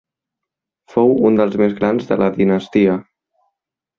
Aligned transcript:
Fou 0.93 1.11
un 1.29 1.37
dels 1.41 1.57
més 1.63 1.77
grans 1.81 2.09
de 2.11 2.19
la 2.21 2.31
dinastia. 2.39 2.95